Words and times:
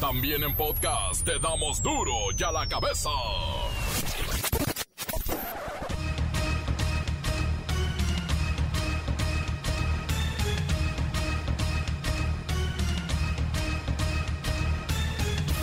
También 0.00 0.44
en 0.44 0.54
podcast 0.54 1.24
te 1.24 1.40
damos 1.40 1.82
duro 1.82 2.12
y 2.38 2.42
a 2.44 2.52
la 2.52 2.68
cabeza. 2.68 3.10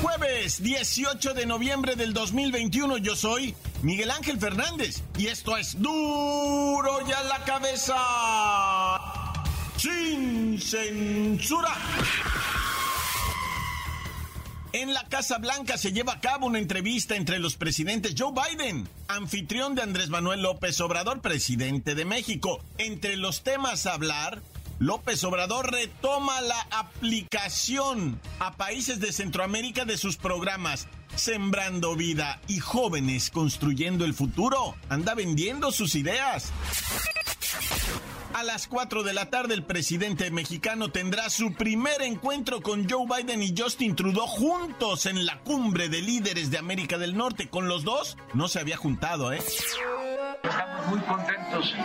Jueves 0.01 0.61
18 0.61 1.33
de 1.33 1.45
noviembre 1.45 1.95
del 1.95 2.13
2021 2.13 2.97
yo 2.97 3.15
soy 3.15 3.55
Miguel 3.83 4.11
Ángel 4.11 4.37
Fernández 4.37 5.01
y 5.17 5.27
esto 5.27 5.55
es 5.55 5.81
duro 5.81 6.99
y 7.07 7.11
a 7.13 7.23
la 7.23 7.41
cabeza. 7.45 7.95
Sin 9.77 10.59
censura. 10.59 11.73
En 14.75 14.93
la 14.93 15.05
Casa 15.05 15.37
Blanca 15.37 15.77
se 15.77 15.93
lleva 15.93 16.11
a 16.11 16.19
cabo 16.19 16.47
una 16.47 16.59
entrevista 16.59 17.15
entre 17.15 17.39
los 17.39 17.55
presidentes 17.55 18.13
Joe 18.17 18.33
Biden, 18.33 18.89
anfitrión 19.07 19.73
de 19.73 19.81
Andrés 19.81 20.09
Manuel 20.09 20.41
López 20.41 20.81
Obrador, 20.81 21.21
presidente 21.21 21.95
de 21.95 22.03
México. 22.03 22.61
Entre 22.77 23.15
los 23.15 23.41
temas 23.41 23.85
a 23.85 23.93
hablar, 23.93 24.41
López 24.79 25.23
Obrador 25.23 25.71
retoma 25.71 26.41
la 26.41 26.59
aplicación 26.71 28.19
a 28.39 28.57
países 28.57 28.99
de 28.99 29.13
Centroamérica 29.13 29.85
de 29.85 29.97
sus 29.97 30.17
programas 30.17 30.89
Sembrando 31.15 31.95
Vida 31.95 32.41
y 32.49 32.59
Jóvenes 32.59 33.31
Construyendo 33.31 34.03
el 34.03 34.13
Futuro. 34.13 34.75
Anda 34.89 35.15
vendiendo 35.15 35.71
sus 35.71 35.95
ideas. 35.95 36.51
A 38.35 38.43
las 38.43 38.67
4 38.67 39.03
de 39.03 39.13
la 39.13 39.29
tarde 39.29 39.53
el 39.53 39.63
presidente 39.63 40.29
mexicano 40.29 40.89
tendrá 40.89 41.29
su 41.29 41.53
primer 41.53 42.01
encuentro 42.01 42.59
con 42.59 42.85
Joe 42.89 43.05
Biden 43.07 43.41
y 43.41 43.55
Justin 43.57 43.95
Trudeau 43.95 44.27
juntos 44.27 45.05
en 45.05 45.25
la 45.25 45.39
cumbre 45.39 45.87
de 45.87 46.01
líderes 46.01 46.51
de 46.51 46.57
América 46.57 46.97
del 46.97 47.15
Norte. 47.15 47.47
Con 47.47 47.69
los 47.69 47.85
dos 47.85 48.17
no 48.33 48.49
se 48.49 48.59
había 48.59 48.75
juntado, 48.75 49.31
¿eh? 49.31 49.39
Estamos 50.47 50.87
muy 50.87 50.99
contentos 51.01 51.75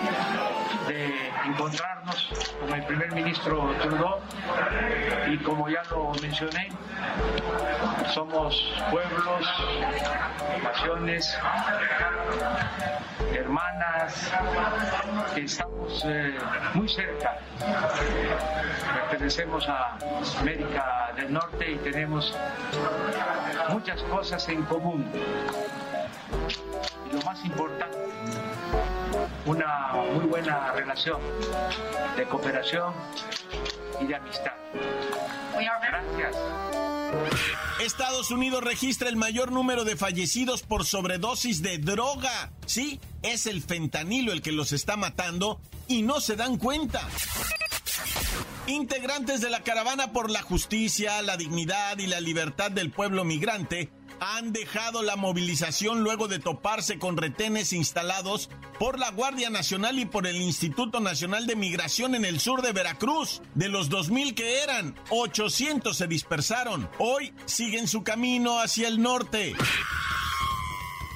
de 0.87 1.31
encontrarnos 1.47 2.29
con 2.61 2.75
el 2.75 2.85
primer 2.85 3.13
ministro 3.13 3.75
Trudeau 3.81 4.21
y 5.29 5.39
como 5.39 5.69
ya 5.69 5.83
lo 5.91 6.13
mencioné, 6.21 6.71
somos 8.13 8.75
pueblos, 8.91 9.47
naciones, 10.63 11.39
hermanas, 13.33 14.33
que 15.35 15.43
estamos 15.43 16.05
eh, 16.05 16.39
muy 16.75 16.89
cerca. 16.89 17.39
Pertenecemos 19.11 19.69
a 19.69 19.97
América 20.41 21.13
del 21.17 21.33
Norte 21.33 21.73
y 21.73 21.77
tenemos 21.77 22.37
muchas 23.69 24.03
cosas 24.05 24.49
en 24.49 24.63
común. 24.65 25.11
Y 27.11 27.17
lo 27.17 27.23
más 27.23 27.45
importante, 27.45 27.99
una 29.47 29.93
muy 30.15 30.27
buena 30.27 30.73
relación 30.73 31.21
de 32.17 32.25
cooperación 32.27 32.93
y 34.01 34.07
de 34.07 34.15
amistad. 34.15 34.53
Gracias. 35.55 36.37
Estados 37.83 38.31
Unidos 38.31 38.63
registra 38.63 39.09
el 39.09 39.17
mayor 39.17 39.53
número 39.53 39.85
de 39.85 39.97
fallecidos 39.97 40.63
por 40.63 40.85
sobredosis 40.85 41.63
de 41.63 41.79
droga. 41.79 42.53
Sí, 42.67 43.01
es 43.23 43.47
el 43.47 43.63
fentanilo 43.63 44.33
el 44.33 44.43
que 44.43 44.53
los 44.53 44.73
está 44.73 44.97
matando 44.97 45.61
y 45.89 46.03
no 46.03 46.21
se 46.21 46.37
dan 46.37 46.57
cuenta. 46.57 47.07
Integrantes 48.67 49.41
de 49.41 49.51
la 49.51 49.63
caravana 49.63 50.13
por 50.13 50.31
la 50.31 50.43
justicia, 50.43 51.21
la 51.23 51.37
dignidad 51.37 51.99
y 51.99 52.07
la 52.07 52.21
libertad 52.21 52.71
del 52.71 52.91
pueblo 52.91 53.25
migrante 53.25 53.91
han 54.21 54.53
dejado 54.53 55.03
la 55.03 55.17
movilización 55.17 56.03
luego 56.03 56.29
de 56.29 56.39
toparse 56.39 56.99
con 56.99 57.17
retenes 57.17 57.73
instalados 57.73 58.51
por 58.79 58.99
la 58.99 59.11
Guardia 59.11 59.51
Nacional 59.51 59.99
y 59.99 60.05
por 60.05 60.27
el 60.27 60.37
Instituto 60.37 61.01
Nacional 61.01 61.47
de 61.47 61.57
Migración 61.57 62.15
en 62.15 62.25
el 62.25 62.39
sur 62.39 62.63
de 62.63 62.73
Veracruz. 62.73 63.41
De 63.55 63.69
los 63.69 63.91
2.000 63.91 64.35
que 64.35 64.63
eran, 64.63 64.95
800 65.09 65.97
se 65.97 66.07
dispersaron. 66.07 66.89
Hoy 66.99 67.33
siguen 67.47 67.89
su 67.89 68.05
camino 68.05 68.61
hacia 68.61 68.89
el 68.89 69.01
norte. 69.01 69.55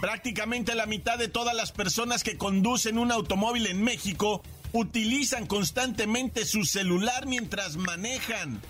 Prácticamente 0.00 0.74
la 0.74 0.86
mitad 0.86 1.18
de 1.18 1.28
todas 1.28 1.54
las 1.54 1.72
personas 1.72 2.24
que 2.24 2.36
conducen 2.36 2.98
un 2.98 3.12
automóvil 3.12 3.66
en 3.66 3.82
México 3.82 4.42
utilizan 4.72 5.46
constantemente 5.46 6.44
su 6.44 6.64
celular 6.64 7.26
mientras 7.26 7.76
manejan. 7.76 8.60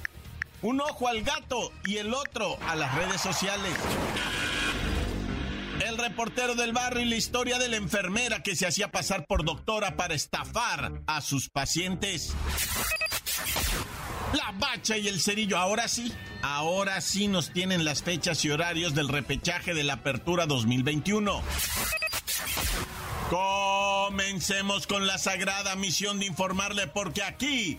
Un 0.64 0.80
ojo 0.80 1.08
al 1.08 1.20
gato 1.20 1.72
y 1.84 1.98
el 1.98 2.14
otro 2.14 2.56
a 2.66 2.74
las 2.74 2.94
redes 2.94 3.20
sociales. 3.20 3.74
El 5.86 5.98
reportero 5.98 6.54
del 6.54 6.72
barrio 6.72 7.02
y 7.02 7.04
la 7.04 7.16
historia 7.16 7.58
de 7.58 7.68
la 7.68 7.76
enfermera 7.76 8.42
que 8.42 8.56
se 8.56 8.66
hacía 8.66 8.90
pasar 8.90 9.26
por 9.26 9.44
doctora 9.44 9.94
para 9.96 10.14
estafar 10.14 11.02
a 11.06 11.20
sus 11.20 11.50
pacientes. 11.50 12.32
La 14.32 14.52
bacha 14.58 14.96
y 14.96 15.06
el 15.06 15.20
cerillo, 15.20 15.58
ahora 15.58 15.86
sí, 15.86 16.10
ahora 16.40 16.98
sí 17.02 17.28
nos 17.28 17.50
tienen 17.50 17.84
las 17.84 18.02
fechas 18.02 18.42
y 18.46 18.50
horarios 18.50 18.94
del 18.94 19.08
repechaje 19.08 19.74
de 19.74 19.84
la 19.84 19.92
apertura 19.92 20.46
2021. 20.46 21.42
Comencemos 23.28 24.86
con 24.86 25.06
la 25.06 25.18
sagrada 25.18 25.76
misión 25.76 26.20
de 26.20 26.24
informarle 26.24 26.86
porque 26.86 27.22
aquí 27.22 27.78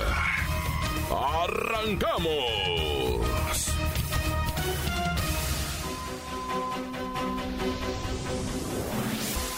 ¡Arrancamos! 1.11 2.31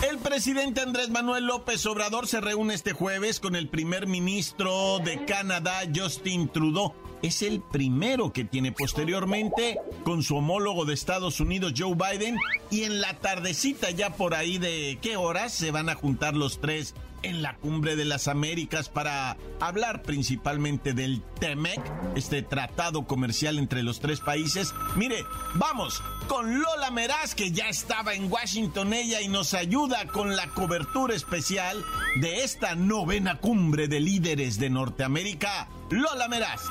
El 0.10 0.18
presidente 0.20 0.82
Andrés 0.82 1.10
Manuel 1.10 1.46
López 1.46 1.86
Obrador 1.86 2.28
se 2.28 2.42
reúne 2.42 2.74
este 2.74 2.94
jueves 2.94 3.40
con 3.40 3.56
el 3.56 3.68
primer 3.70 4.08
ministro 4.08 5.00
de 5.00 5.26
Canadá, 5.26 5.82
Justin 5.94 6.50
Trudeau. 6.50 6.94
Es 7.22 7.42
el 7.42 7.62
primero 7.62 8.34
que 8.34 8.44
tiene 8.44 8.74
posteriormente 8.74 9.80
con 10.04 10.24
su 10.24 10.36
homólogo 10.36 10.84
de 10.84 10.94
Estados 10.94 11.40
Unidos, 11.40 11.74
Joe 11.78 11.96
Biden, 11.96 12.38
y 12.70 12.84
en 12.84 13.00
la 13.00 13.18
tardecita 13.20 13.92
ya 13.92 14.10
por 14.10 14.34
ahí 14.36 14.58
de 14.58 15.00
qué 15.02 15.16
horas 15.16 15.54
se 15.54 15.72
van 15.72 15.88
a 15.88 15.96
juntar 15.96 16.36
los 16.36 16.60
tres 16.60 16.96
en 17.24 17.42
la 17.42 17.56
cumbre 17.58 17.96
de 17.96 18.06
las 18.06 18.28
Américas 18.28 18.90
para 18.90 19.38
hablar 19.60 20.04
principalmente 20.04 20.94
del 20.94 21.22
TEMEC, 21.40 21.82
este 22.16 22.42
tratado 22.42 23.06
comercial 23.06 23.58
entre 23.58 23.84
los 23.84 24.00
tres 24.00 24.20
países. 24.20 24.74
Mire, 24.96 25.24
vamos 25.56 26.02
con 26.28 26.62
Lola 26.62 26.92
Meraz, 26.92 27.36
que 27.36 27.52
ya 27.52 27.70
estaba 27.70 28.14
en 28.14 28.32
Washington 28.32 28.94
ella 28.94 29.22
y 29.22 29.28
nos 29.28 29.54
ayuda 29.54 30.06
con 30.08 30.36
la 30.36 30.48
cobertura 30.50 31.16
especial 31.16 31.84
de 32.22 32.44
esta 32.44 32.76
novena 32.76 33.40
cumbre 33.40 33.88
de 33.88 34.00
líderes 34.00 34.60
de 34.60 34.70
Norteamérica. 34.70 35.68
Lola 35.90 36.28
Meraz. 36.28 36.62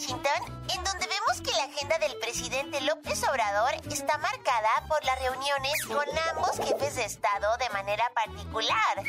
Washington, 0.00 0.64
en 0.74 0.82
donde 0.82 1.06
vemos 1.06 1.42
que 1.42 1.50
la 1.52 1.64
agenda 1.64 1.98
del 1.98 2.16
presidente 2.20 2.80
López 2.80 3.22
Obrador 3.28 3.74
está 3.92 4.16
marcada 4.16 4.70
por 4.88 5.04
las 5.04 5.18
reuniones 5.20 5.84
con 5.86 6.06
ambos 6.30 6.56
jefes 6.56 6.96
de 6.96 7.04
Estado 7.04 7.54
de 7.58 7.68
manera 7.68 8.10
particular, 8.14 9.04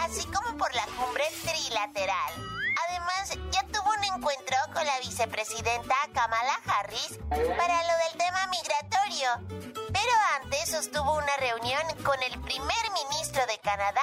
así 0.00 0.26
como 0.28 0.56
por 0.56 0.74
la 0.74 0.86
cumbre 0.96 1.24
trilateral. 1.42 2.61
Además, 2.88 3.38
ya 3.50 3.62
tuvo 3.68 3.90
un 3.90 4.04
encuentro 4.04 4.56
con 4.72 4.84
la 4.84 4.98
vicepresidenta 5.00 5.94
Kamala 6.12 6.60
Harris 6.66 7.18
para 7.30 7.82
lo 7.82 7.96
del 8.04 8.18
tema 8.18 8.46
migratorio. 8.46 9.72
Pero 9.92 10.12
antes 10.40 10.70
sostuvo 10.70 11.14
una 11.14 11.36
reunión 11.36 11.82
con 12.02 12.20
el 12.22 12.40
primer 12.40 12.90
ministro 12.92 13.44
de 13.46 13.58
Canadá, 13.58 14.02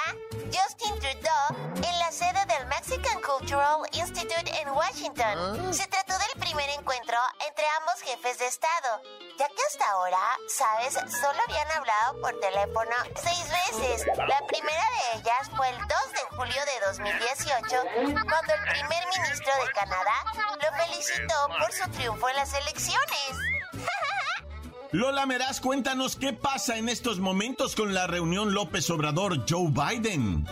Justin 0.52 0.98
Trudeau 0.98 1.70
en 1.76 1.98
la 1.98 2.12
sede 2.12 2.44
del 2.46 2.66
Mexican 2.66 3.20
Cultural 3.22 3.80
Institute 3.92 4.50
en 4.60 4.68
Washington. 4.70 5.68
Ah. 5.68 5.72
Se 5.72 5.86
trató 5.88 6.14
del 6.18 6.40
primer 6.40 6.68
encuentro 6.70 7.16
entre 7.46 7.64
ambos 7.80 8.00
jefes 8.02 8.38
de 8.38 8.46
Estado, 8.46 9.02
ya 9.38 9.48
que 9.48 9.62
hasta 9.68 9.90
ahora, 9.90 10.18
sabes, 10.48 10.94
solo 10.94 11.38
habían 11.48 11.70
hablado 11.72 12.20
por 12.20 12.38
teléfono 12.40 12.90
seis 13.22 13.44
veces. 13.48 14.06
La 14.16 14.46
primera 14.46 14.84
de 14.90 15.18
ellas 15.18 15.50
fue 15.56 15.68
el 15.70 15.78
2 15.78 15.88
de 15.88 16.36
julio 16.36 16.60
de 16.64 16.86
2018, 16.86 18.24
cuando 18.28 18.54
el 18.60 18.72
primer 18.72 19.04
ministro 19.16 19.52
de 19.64 19.72
Canadá 19.72 20.24
lo 20.34 20.84
felicitó 20.84 21.48
por 21.58 21.72
su 21.72 21.90
triunfo 21.90 22.28
en 22.28 22.36
las 22.36 22.54
elecciones. 22.54 23.32
Lola 24.92 25.24
Meraz, 25.24 25.60
cuéntanos 25.60 26.16
qué 26.16 26.32
pasa 26.32 26.76
en 26.76 26.88
estos 26.88 27.20
momentos 27.20 27.76
con 27.76 27.94
la 27.94 28.06
reunión 28.06 28.54
López 28.54 28.90
Obrador-Joe 28.90 29.68
Biden. 29.70 30.46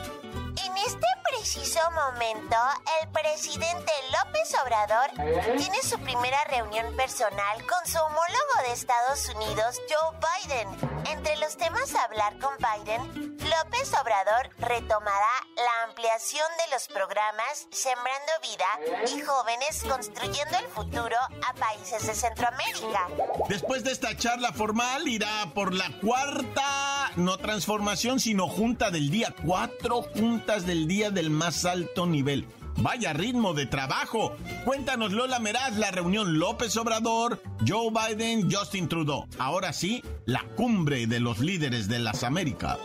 En 0.64 0.76
este 0.76 1.06
preciso 1.28 1.80
momento, 1.90 2.56
el 3.02 3.08
presidente 3.10 3.92
López 4.12 4.54
Obrador 4.62 5.56
tiene 5.56 5.82
su 5.82 5.98
primera 5.98 6.38
reunión 6.44 6.94
personal 6.96 7.66
con 7.66 7.90
su 7.90 7.98
homólogo 7.98 8.62
de 8.66 8.72
Estados 8.72 9.28
Unidos, 9.28 9.80
Joe 9.88 10.18
Biden. 10.20 10.68
Entre 11.10 11.36
los 11.38 11.56
temas 11.56 11.94
a 11.94 12.04
hablar 12.04 12.38
con 12.38 12.52
Biden, 12.58 13.27
López 13.48 13.90
Obrador 14.00 14.50
retomará 14.58 15.46
la 15.56 15.88
ampliación 15.88 16.46
de 16.64 16.74
los 16.74 16.86
programas 16.88 17.66
Sembrando 17.70 18.32
Vida 18.42 19.06
y 19.06 19.22
Jóvenes 19.22 19.84
Construyendo 19.88 20.58
el 20.58 20.66
Futuro 20.66 21.16
a 21.48 21.54
países 21.54 22.06
de 22.06 22.14
Centroamérica. 22.14 23.08
Después 23.48 23.84
de 23.84 23.92
esta 23.92 24.14
charla 24.16 24.52
formal, 24.52 25.08
irá 25.08 25.50
por 25.54 25.72
la 25.72 25.90
cuarta, 26.00 27.10
no 27.16 27.38
transformación, 27.38 28.20
sino 28.20 28.48
junta 28.48 28.90
del 28.90 29.10
día, 29.10 29.34
cuatro 29.44 30.02
juntas 30.02 30.66
del 30.66 30.86
día 30.86 31.10
del 31.10 31.30
más 31.30 31.64
alto 31.64 32.06
nivel. 32.06 32.46
Vaya 32.80 33.12
ritmo 33.12 33.54
de 33.54 33.66
trabajo. 33.66 34.36
Cuéntanos, 34.64 35.12
Lola 35.12 35.38
Meraz, 35.38 35.76
la 35.76 35.90
reunión 35.90 36.38
López 36.38 36.76
Obrador, 36.76 37.42
Joe 37.66 37.90
Biden, 37.90 38.50
Justin 38.50 38.88
Trudeau. 38.88 39.26
Ahora 39.38 39.72
sí, 39.72 40.02
la 40.26 40.44
cumbre 40.56 41.06
de 41.06 41.20
los 41.20 41.40
líderes 41.40 41.88
de 41.88 41.98
las 41.98 42.22
Américas 42.22 42.78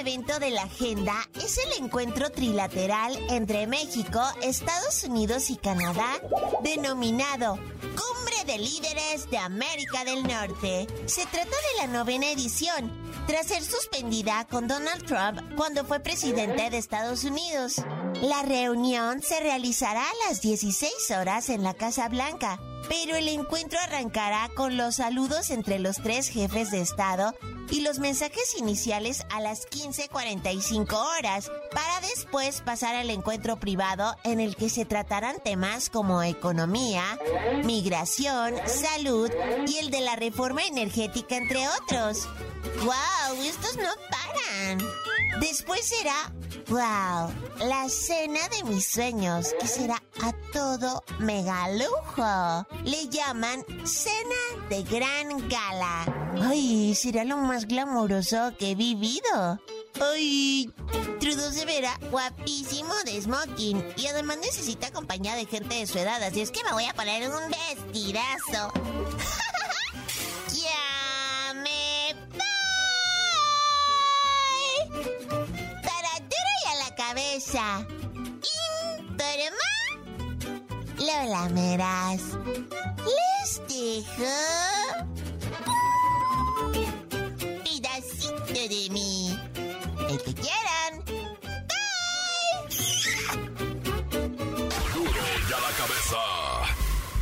evento 0.00 0.38
de 0.38 0.48
la 0.48 0.62
agenda 0.62 1.14
es 1.34 1.58
el 1.58 1.84
encuentro 1.84 2.30
trilateral 2.30 3.14
entre 3.28 3.66
México, 3.66 4.22
Estados 4.42 5.04
Unidos 5.04 5.50
y 5.50 5.56
Canadá, 5.56 6.18
denominado 6.64 7.58
Cumbre 7.80 8.44
de 8.46 8.58
Líderes 8.58 9.30
de 9.30 9.36
América 9.36 10.04
del 10.04 10.22
Norte. 10.22 10.86
Se 11.04 11.26
trata 11.26 11.50
de 11.50 11.86
la 11.86 11.86
novena 11.86 12.30
edición, 12.30 12.90
tras 13.30 13.46
ser 13.46 13.62
suspendida 13.62 14.44
con 14.50 14.66
Donald 14.66 15.06
Trump 15.06 15.54
cuando 15.56 15.84
fue 15.84 16.00
presidente 16.00 16.68
de 16.68 16.78
Estados 16.78 17.22
Unidos. 17.22 17.76
La 18.22 18.42
reunión 18.42 19.22
se 19.22 19.38
realizará 19.38 20.02
a 20.02 20.28
las 20.28 20.40
16 20.40 20.92
horas 21.16 21.48
en 21.48 21.62
la 21.62 21.74
Casa 21.74 22.08
Blanca 22.08 22.58
pero 22.90 23.14
el 23.14 23.28
encuentro 23.28 23.78
arrancará 23.78 24.50
con 24.56 24.76
los 24.76 24.96
saludos 24.96 25.50
entre 25.50 25.78
los 25.78 25.98
tres 26.02 26.28
jefes 26.28 26.72
de 26.72 26.80
Estado 26.80 27.36
y 27.70 27.82
los 27.82 28.00
mensajes 28.00 28.56
iniciales 28.58 29.24
a 29.30 29.40
las 29.40 29.68
15.45 29.68 30.92
horas, 30.94 31.52
para 31.72 32.00
después 32.00 32.62
pasar 32.62 32.96
al 32.96 33.10
encuentro 33.10 33.60
privado 33.60 34.16
en 34.24 34.40
el 34.40 34.56
que 34.56 34.68
se 34.68 34.84
tratarán 34.84 35.36
temas 35.38 35.88
como 35.88 36.24
economía, 36.24 37.04
migración, 37.64 38.54
salud 38.66 39.30
y 39.68 39.76
el 39.76 39.92
de 39.92 40.00
la 40.00 40.16
reforma 40.16 40.66
energética, 40.66 41.36
entre 41.36 41.68
otros. 41.68 42.28
¡Wow! 42.82 43.40
Estos 43.44 43.76
no 43.76 43.90
paran. 44.10 44.78
Después 45.40 45.86
será, 45.86 46.32
wow, 46.70 47.28
la 47.58 47.88
cena 47.88 48.40
de 48.48 48.62
mis 48.64 48.86
sueños, 48.86 49.52
que 49.60 49.66
será 49.66 50.00
a 50.22 50.32
todo 50.52 51.02
megalujo. 51.18 52.66
Le 52.84 53.08
llaman 53.08 53.64
cena 53.84 54.68
de 54.68 54.82
gran 54.84 55.48
gala. 55.48 56.06
Ay, 56.42 56.94
será 56.94 57.24
lo 57.24 57.36
más 57.38 57.66
glamoroso 57.66 58.52
que 58.56 58.70
he 58.70 58.74
vivido. 58.76 59.60
Ay, 60.00 60.72
Trudeau 61.18 61.52
se 61.52 61.64
verá 61.64 61.98
guapísimo 62.10 62.94
de 63.04 63.20
smoking 63.20 63.84
y 63.96 64.06
además 64.06 64.38
necesita 64.38 64.92
compañía 64.92 65.34
de 65.34 65.46
gente 65.46 65.74
de 65.74 65.86
su 65.86 65.98
edad, 65.98 66.22
así 66.22 66.40
es 66.40 66.52
que 66.52 66.62
me 66.62 66.72
voy 66.72 66.84
a 66.84 66.94
poner 66.94 67.28
un 67.28 67.50
vestidazo. 67.50 68.72
cabeza. 77.10 77.86
Lola 80.98 81.48
Meras. 81.48 82.22
Les 83.04 83.60
dejo 83.68 84.36
pedacito 87.64 88.44
de 88.52 88.88
mí. 88.90 89.36
El 90.08 90.18
que 90.22 90.34
quieran. 90.34 90.92
Duro 94.94 95.24
ya 95.48 95.58
la 95.58 95.72
cabeza. 95.76 96.16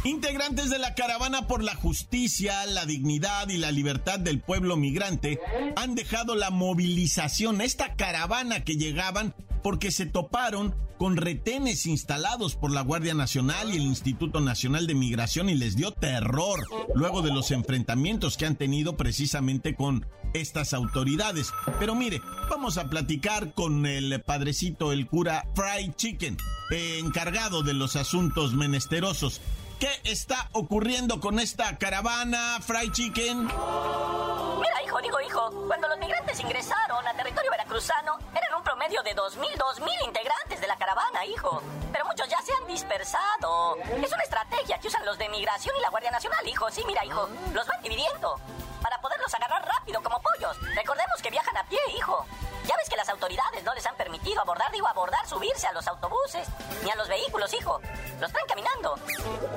Integrantes 0.05 0.71
de 0.71 0.79
la 0.79 0.95
Caravana 0.95 1.47
por 1.47 1.63
la 1.63 1.75
Justicia, 1.75 2.67
la 2.67 2.85
Dignidad 2.85 3.49
y 3.49 3.57
la 3.57 3.73
Libertad 3.73 4.19
del 4.19 4.41
Pueblo 4.41 4.77
Migrante 4.77 5.41
han 5.77 5.95
dejado 5.95 6.35
la 6.35 6.51
movilización, 6.51 7.61
esta 7.61 7.95
caravana 7.95 8.65
que 8.65 8.77
llegaban 8.77 9.35
porque 9.69 9.91
se 9.91 10.07
toparon 10.07 10.75
con 10.97 11.19
retenes 11.19 11.85
instalados 11.85 12.57
por 12.57 12.73
la 12.73 12.81
Guardia 12.81 13.13
Nacional 13.13 13.69
y 13.69 13.77
el 13.77 13.83
Instituto 13.83 14.41
Nacional 14.41 14.87
de 14.87 14.95
Migración 14.95 15.51
y 15.51 15.55
les 15.57 15.77
dio 15.77 15.93
terror 15.93 16.67
luego 16.95 17.21
de 17.21 17.35
los 17.35 17.51
enfrentamientos 17.51 18.39
que 18.39 18.47
han 18.47 18.57
tenido 18.57 18.97
precisamente 18.97 19.75
con 19.75 20.07
estas 20.33 20.73
autoridades. 20.73 21.53
Pero 21.79 21.95
mire, 21.95 22.23
vamos 22.49 22.79
a 22.79 22.89
platicar 22.89 23.53
con 23.53 23.85
el 23.85 24.23
padrecito, 24.23 24.91
el 24.91 25.07
cura 25.07 25.47
Fried 25.55 25.93
Chicken, 25.97 26.39
encargado 26.71 27.63
de 27.63 27.75
los 27.75 27.95
asuntos 27.97 28.55
menesterosos. 28.55 29.43
¿Qué 29.79 29.91
está 30.05 30.49
ocurriendo 30.53 31.21
con 31.21 31.39
esta 31.39 31.77
caravana, 31.77 32.59
Fried 32.63 32.91
Chicken? 32.93 33.45
Mira, 33.45 34.83
hijo, 34.83 34.99
digo 35.03 35.21
hijo, 35.21 35.67
cuando 35.67 35.89
los 35.89 35.99
migrantes 35.99 36.41
ingresaron 36.41 37.07
a 37.07 37.15
territorio 37.15 37.51
veracruzano, 37.51 38.19
eran 38.31 38.48
un 38.48 38.48
promedio 38.79 39.03
de 39.03 39.11
2.000, 39.11 39.57
2.000 39.57 40.07
integrantes 40.07 40.61
de 40.61 40.67
la 40.69 40.77
caravana, 40.77 41.27
hijo. 41.27 41.61
Pero 41.93 42.05
muchos 42.05 42.29
ya 42.29 42.41
se 42.43 42.53
han 42.55 42.65
dispersado. 42.69 43.77
Es 43.77 44.13
una 44.13 44.23
estrategia 44.23 44.79
que 44.79 44.87
usan 44.87 45.05
los 45.05 45.19
de 45.19 45.29
migración 45.31 45.75
y 45.77 45.83
la 45.83 45.91
Guardia 45.91 46.13
Nacional, 46.13 46.47
hijo. 46.47 46.71
Sí, 46.71 46.85
mira, 46.87 47.05
hijo, 47.05 47.29
los 47.53 47.67
van 47.67 47.83
dividiendo 47.83 48.39
para 48.81 49.01
poderlos 49.01 49.35
agarrar 49.35 49.67
rápido 49.67 50.01
como 50.01 50.21
pollos. 50.21 50.57
Recordemos 50.77 51.21
que 51.21 51.31
viajan 51.31 51.57
a 51.57 51.65
pie, 51.65 51.81
hijo. 51.97 52.25
Ya 52.69 52.77
ves 52.77 52.91
que 52.91 52.97
las 52.97 53.09
autoridades 53.09 53.65
no 53.65 53.73
les 53.75 53.87
han 53.87 53.97
permitido 53.97 54.43
abordar, 54.43 54.71
digo 54.71 54.87
abordar, 54.87 55.27
subirse 55.27 55.67
a 55.67 55.73
los 55.73 55.89
autobuses, 55.89 56.47
ni 56.85 56.91
a 56.91 56.97
los 56.97 57.09
vehículos, 57.09 57.51
hijo. 57.55 57.81
Los 58.21 58.31
traen 58.31 58.47
caminando. 58.47 58.95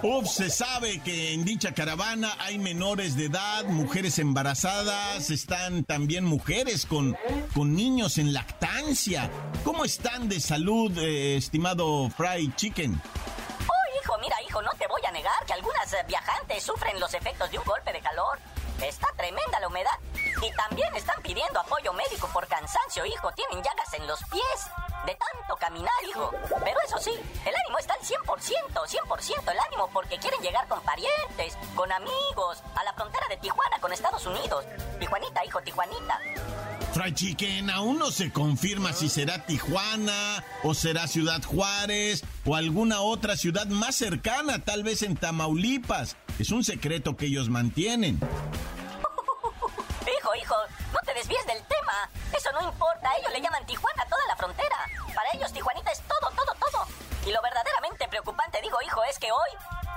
Uf, 0.01 0.29
se 0.29 0.49
sabe 0.49 1.01
que 1.01 1.33
en 1.33 1.43
dicha 1.43 1.73
caravana 1.73 2.33
hay 2.39 2.57
menores 2.57 3.17
de 3.17 3.25
edad, 3.25 3.65
mujeres 3.65 4.17
embarazadas, 4.17 5.29
están 5.29 5.83
también 5.83 6.23
mujeres 6.23 6.85
con, 6.85 7.17
con 7.53 7.75
niños 7.75 8.17
en 8.17 8.31
lactancia. 8.31 9.29
¿Cómo 9.65 9.83
están 9.83 10.29
de 10.29 10.39
salud, 10.39 10.97
eh, 10.97 11.35
estimado 11.35 12.09
Fry 12.11 12.55
Chicken? 12.55 13.01
Oh, 13.67 14.01
hijo, 14.01 14.17
mira, 14.19 14.37
hijo, 14.47 14.61
no 14.61 14.71
te 14.79 14.87
voy 14.87 15.01
a 15.05 15.11
negar 15.11 15.45
que 15.45 15.51
algunas 15.51 15.91
eh, 15.91 15.97
viajantes 16.07 16.63
sufren 16.63 16.97
los 16.97 17.13
efectos 17.13 17.51
de 17.51 17.59
un 17.59 17.65
golpe 17.65 17.91
de 17.91 17.99
calor. 17.99 18.39
Está 18.81 19.07
tremenda 19.17 19.59
la 19.59 19.67
humedad. 19.67 19.91
Y 20.41 20.51
también 20.53 20.93
están 20.95 21.21
pidiendo 21.21 21.59
apoyo 21.59 21.93
médico 21.93 22.27
por 22.33 22.47
cansancio, 22.47 23.05
hijo. 23.05 23.31
Tienen 23.33 23.63
llagas 23.63 23.93
en 23.93 24.07
los 24.07 24.19
pies. 24.25 24.59
De 25.05 25.15
tanto 25.15 25.55
caminar, 25.57 25.89
hijo. 26.09 26.31
Pero 26.63 26.79
eso 26.85 26.97
sí, 26.99 27.11
el 27.45 27.55
ánimo 27.55 27.77
está 27.79 27.93
al 27.93 28.01
100%, 28.01 28.87
100% 28.87 29.51
el 29.51 29.59
ánimo 29.59 29.89
porque 29.91 30.17
quieren 30.17 30.41
llegar 30.41 30.67
con 30.67 30.81
parientes, 30.81 31.57
con 31.75 31.91
amigos, 31.91 32.63
a 32.75 32.83
la 32.83 32.93
frontera 32.93 33.27
de 33.29 33.37
Tijuana 33.37 33.79
con 33.79 33.93
Estados 33.93 34.25
Unidos. 34.25 34.65
Tijuanita, 34.99 35.45
hijo, 35.45 35.61
Tijuanita. 35.61 36.19
Fray 36.93 37.13
Chicken, 37.13 37.69
aún 37.69 37.99
no 37.99 38.11
se 38.11 38.31
confirma 38.31 38.91
si 38.93 39.09
será 39.09 39.45
Tijuana 39.45 40.43
o 40.61 40.73
será 40.73 41.07
Ciudad 41.07 41.41
Juárez 41.41 42.23
o 42.45 42.55
alguna 42.55 43.01
otra 43.01 43.37
ciudad 43.37 43.65
más 43.67 43.95
cercana, 43.95 44.59
tal 44.59 44.83
vez 44.83 45.01
en 45.01 45.15
Tamaulipas. 45.15 46.17
Es 46.37 46.51
un 46.51 46.63
secreto 46.63 47.15
que 47.15 47.27
ellos 47.27 47.49
mantienen 47.49 48.19
desvíes 51.21 51.45
del 51.45 51.63
tema. 51.67 52.09
Eso 52.35 52.51
no 52.51 52.61
importa, 52.63 53.15
ellos 53.17 53.31
le 53.31 53.41
llaman 53.41 53.63
Tijuana 53.67 54.01
a 54.01 54.07
toda 54.07 54.25
la 54.25 54.35
frontera. 54.35 54.87
Para 55.13 55.29
ellos 55.33 55.53
Tijuanita 55.53 55.91
es 55.91 56.01
todo, 56.07 56.31
todo, 56.31 56.55
todo. 56.55 56.87
Y 57.25 57.31
lo 57.31 57.39
verdaderamente 57.43 58.07
preocupante, 58.07 58.59
digo, 58.61 58.81
hijo, 58.81 59.03
es 59.03 59.19
que 59.19 59.31
hoy 59.31 59.49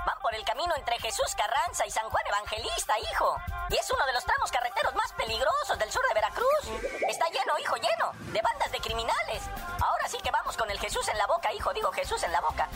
van 0.05 0.19
por 0.21 0.35
el 0.35 0.45
camino 0.45 0.75
entre 0.75 0.99
Jesús 0.99 1.33
Carranza 1.35 1.83
y 1.87 1.89
San 1.89 2.07
Juan 2.11 2.27
Evangelista, 2.27 2.93
hijo. 2.99 3.35
Y 3.69 3.75
es 3.75 3.89
uno 3.89 4.05
de 4.05 4.13
los 4.13 4.23
tramos 4.23 4.51
carreteros 4.51 4.93
más 4.93 5.11
peligrosos 5.13 5.79
del 5.79 5.91
sur 5.91 6.07
de 6.07 6.13
Veracruz. 6.13 6.69
Está 7.09 7.25
lleno, 7.29 7.57
hijo, 7.57 7.75
lleno, 7.77 8.11
de 8.31 8.41
bandas 8.43 8.71
de 8.71 8.79
criminales. 8.79 9.41
Ahora 9.81 10.07
sí 10.07 10.19
que 10.23 10.29
vamos 10.29 10.55
con 10.55 10.69
el 10.69 10.79
Jesús 10.79 11.07
en 11.07 11.17
la 11.17 11.25
boca, 11.25 11.51
hijo, 11.53 11.73
digo 11.73 11.91
Jesús 11.91 12.21
en 12.21 12.33
la 12.33 12.41
boca. 12.41 12.69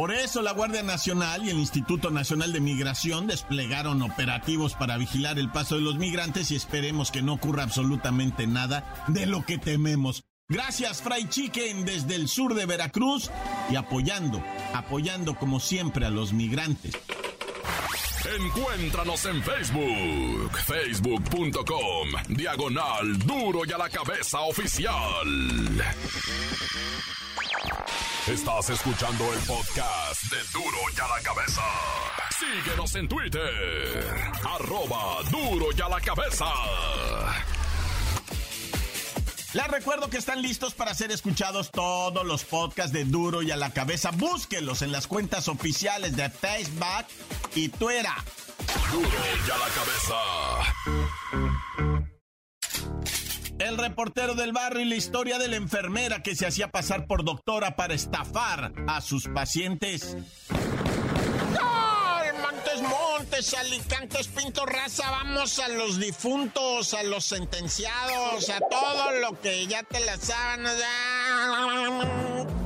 Por 0.00 0.14
eso 0.14 0.40
la 0.40 0.52
Guardia 0.52 0.82
Nacional 0.82 1.44
y 1.44 1.50
el 1.50 1.58
Instituto 1.58 2.10
Nacional 2.10 2.54
de 2.54 2.60
Migración 2.60 3.26
desplegaron 3.26 4.00
operativos 4.00 4.72
para 4.72 4.96
vigilar 4.96 5.38
el 5.38 5.52
paso 5.52 5.74
de 5.74 5.82
los 5.82 5.98
migrantes 5.98 6.50
y 6.50 6.56
esperemos 6.56 7.10
que 7.10 7.20
no 7.20 7.34
ocurra 7.34 7.64
absolutamente 7.64 8.46
nada 8.46 9.04
de 9.08 9.26
lo 9.26 9.44
que 9.44 9.58
tememos. 9.58 10.24
Gracias, 10.48 11.02
Fray 11.02 11.28
Chicken, 11.28 11.84
desde 11.84 12.14
el 12.14 12.28
sur 12.28 12.54
de 12.54 12.64
Veracruz 12.64 13.30
y 13.70 13.76
apoyando, 13.76 14.42
apoyando 14.72 15.34
como 15.34 15.60
siempre 15.60 16.06
a 16.06 16.10
los 16.10 16.32
migrantes. 16.32 16.94
Encuéntranos 18.40 19.26
en 19.26 19.42
Facebook, 19.42 20.58
facebook.com, 20.66 22.08
diagonal 22.30 23.18
duro 23.18 23.66
y 23.66 23.72
a 23.72 23.76
la 23.76 23.90
cabeza 23.90 24.40
oficial. 24.40 24.96
Estás 28.26 28.70
escuchando 28.70 29.32
el 29.32 29.38
podcast 29.40 30.22
de 30.24 30.36
duro 30.52 30.76
y 30.94 31.00
a 31.00 31.08
la 31.08 31.22
cabeza. 31.22 31.62
Síguenos 32.38 32.94
en 32.94 33.08
Twitter, 33.08 34.14
arroba 34.44 35.22
duro 35.30 35.66
y 35.76 35.80
a 35.80 35.88
la 35.88 36.00
cabeza. 36.00 36.46
Les 39.52 39.66
recuerdo 39.68 40.08
que 40.10 40.18
están 40.18 40.42
listos 40.42 40.74
para 40.74 40.94
ser 40.94 41.10
escuchados 41.10 41.70
todos 41.70 42.24
los 42.24 42.44
podcasts 42.44 42.92
de 42.92 43.04
Duro 43.04 43.42
y 43.42 43.50
a 43.50 43.56
la 43.56 43.72
cabeza. 43.72 44.12
Búsquenlos 44.12 44.82
en 44.82 44.92
las 44.92 45.08
cuentas 45.08 45.48
oficiales 45.48 46.14
de 46.14 46.30
Facebook 46.30 47.06
y 47.56 47.68
Twitter. 47.68 48.06
Duro 48.92 49.08
y 49.08 49.50
a 49.50 49.58
la 49.58 49.68
cabeza. 49.74 51.09
El 53.70 53.78
reportero 53.78 54.34
del 54.34 54.50
barrio 54.52 54.80
y 54.80 54.84
la 54.84 54.96
historia 54.96 55.38
de 55.38 55.46
la 55.46 55.54
enfermera 55.54 56.24
que 56.24 56.34
se 56.34 56.44
hacía 56.44 56.72
pasar 56.72 57.06
por 57.06 57.22
doctora 57.24 57.76
para 57.76 57.94
estafar 57.94 58.72
a 58.88 59.00
sus 59.00 59.28
pacientes. 59.28 60.16
Montes, 62.82 63.54
Alicantes, 63.54 64.28
Pinto 64.28 64.64
Raza, 64.66 65.10
vamos 65.10 65.58
a 65.58 65.68
los 65.68 66.00
difuntos, 66.00 66.94
a 66.94 67.02
los 67.02 67.24
sentenciados, 67.24 68.48
a 68.48 68.58
todo 68.58 69.12
lo 69.20 69.38
que 69.40 69.66
ya 69.66 69.82
te 69.82 70.00
la 70.00 70.16
saben. 70.16 70.64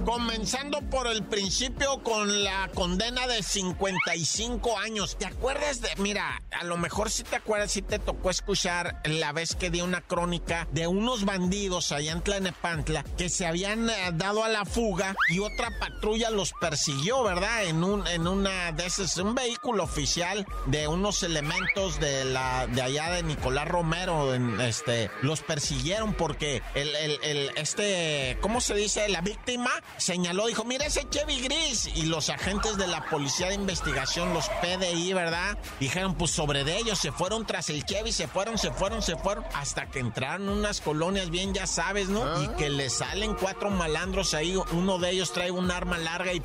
Comenzando 0.04 0.80
por 0.90 1.06
el 1.06 1.22
principio 1.22 2.02
con 2.02 2.44
la 2.44 2.70
condena 2.74 3.26
de 3.26 3.42
55 3.42 4.78
años. 4.78 5.16
¿Te 5.16 5.24
acuerdas 5.24 5.80
de.? 5.80 5.88
Mira, 5.96 6.42
a 6.52 6.64
lo 6.64 6.76
mejor 6.76 7.10
si 7.10 7.24
te 7.24 7.36
acuerdas, 7.36 7.72
si 7.72 7.80
te 7.80 7.98
tocó 7.98 8.28
escuchar 8.28 9.00
la 9.04 9.32
vez 9.32 9.54
que 9.54 9.70
di 9.70 9.80
una 9.80 10.02
crónica 10.02 10.68
de 10.72 10.86
unos 10.86 11.24
bandidos 11.24 11.90
allá 11.90 12.12
en 12.12 12.20
Tlanepantla 12.20 13.02
que 13.16 13.30
se 13.30 13.46
habían 13.46 13.88
eh, 13.88 14.10
dado 14.12 14.44
a 14.44 14.48
la 14.48 14.66
fuga 14.66 15.16
y 15.30 15.38
otra 15.38 15.70
patrulla 15.78 16.30
los 16.30 16.52
persiguió, 16.60 17.22
¿verdad? 17.22 17.64
En 17.64 17.82
un 17.82 18.06
en 18.06 18.26
una 18.26 18.72
de 18.72 18.86
esos, 18.86 19.16
un 19.16 19.34
vehículo 19.34 19.84
oficial 19.84 20.46
de 20.66 20.86
unos 20.86 21.22
elementos 21.22 21.98
de 21.98 22.26
la 22.26 22.66
de 22.66 22.82
allá 22.82 23.10
de 23.10 23.22
Nicolás 23.22 23.68
Romero. 23.68 24.34
En, 24.34 24.60
este, 24.60 25.10
los 25.22 25.40
persiguieron 25.40 26.12
porque 26.12 26.62
el, 26.74 26.94
el, 26.94 27.50
este, 27.56 28.36
¿cómo 28.40 28.60
se 28.60 28.74
dice? 28.74 29.08
La 29.08 29.22
víctima 29.22 29.70
señaló, 29.96 30.46
dijo, 30.46 30.64
mira 30.64 30.86
ese 30.86 31.08
Chevy 31.08 31.40
gris. 31.40 31.88
Y 31.94 32.02
los 32.02 32.30
agentes 32.30 32.76
de 32.76 32.86
la 32.86 33.04
policía 33.08 33.48
de 33.48 33.54
investigación, 33.54 34.34
los 34.34 34.48
PDI, 34.48 35.12
¿verdad? 35.12 35.58
Dijeron, 35.80 36.14
pues 36.14 36.30
sobre 36.30 36.64
de 36.64 36.78
ellos 36.78 36.98
se 36.98 37.12
fueron 37.12 37.46
tras 37.46 37.70
el 37.70 37.84
Chevy, 37.84 38.12
se 38.12 38.28
fueron, 38.28 38.58
se 38.58 38.70
fueron, 38.70 39.02
se 39.02 39.16
fueron, 39.16 39.44
hasta 39.54 39.86
que 39.86 40.00
entraron 40.00 40.48
unas 40.48 40.80
colonias 40.80 41.30
bien, 41.30 41.54
ya 41.54 41.66
sabes, 41.66 42.08
¿no? 42.08 42.20
Y 42.42 42.46
ah. 42.46 42.56
que 42.56 42.70
le 42.70 42.90
salen 42.90 43.34
cuatro 43.34 43.70
malandros 43.70 44.34
ahí, 44.34 44.56
uno 44.72 44.98
de 44.98 45.10
ellos 45.10 45.32
trae 45.32 45.50
un 45.50 45.70
arma 45.70 45.98
larga 45.98 46.32
y 46.32 46.42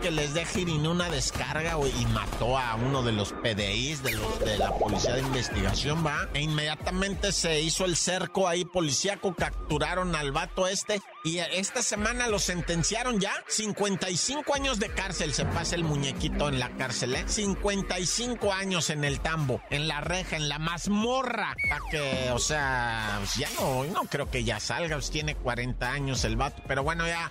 que 0.00 0.10
les 0.10 0.34
deje 0.34 0.60
ir 0.60 0.68
en 0.68 0.86
una 0.86 1.10
descarga, 1.10 1.76
y 2.00 2.06
mató 2.06 2.58
a 2.58 2.74
uno 2.74 3.02
de 3.02 3.12
los 3.12 3.32
PDIs 3.32 4.02
de, 4.02 4.12
los, 4.12 4.40
de 4.40 4.58
la 4.58 4.72
policía 4.72 5.14
de 5.14 5.20
investigación, 5.20 6.04
¿va? 6.04 6.28
E 6.34 6.40
inmediatamente 6.40 7.32
se 7.32 7.60
hizo 7.60 7.84
el 7.84 7.96
cerco 7.96 8.48
ahí 8.48 8.64
policíaco, 8.64 9.34
capturaron 9.34 10.14
al 10.14 10.32
vato 10.32 10.66
este 10.66 11.00
y 11.24 11.38
esta 11.38 11.82
semana 11.82 12.26
lo 12.26 12.38
sentenciaron 12.38 13.20
ya. 13.20 13.32
55 13.46 14.54
años 14.54 14.78
de 14.78 14.88
cárcel 14.90 15.32
se 15.34 15.44
pasa 15.44 15.76
el 15.76 15.84
muñequito 15.84 16.48
en 16.48 16.58
la 16.58 16.70
cárcel, 16.70 17.14
¿eh? 17.14 17.24
55 17.26 18.52
años 18.52 18.90
en 18.90 19.04
el 19.04 19.20
tambo, 19.20 19.62
en 19.70 19.88
la 19.88 20.00
reja, 20.00 20.36
en 20.36 20.48
la 20.48 20.58
mazmorra. 20.58 21.54
Para 21.68 21.82
que, 21.90 22.30
o 22.32 22.38
sea, 22.38 23.16
pues 23.20 23.34
ya 23.36 23.48
no, 23.60 23.84
no 23.84 24.02
creo 24.04 24.30
que 24.30 24.44
ya 24.44 24.58
salga. 24.58 24.96
Pues 24.96 25.10
tiene 25.10 25.36
40 25.36 25.90
años 25.90 26.24
el 26.24 26.36
vato, 26.36 26.62
pero 26.66 26.82
bueno, 26.82 27.06
ya. 27.06 27.30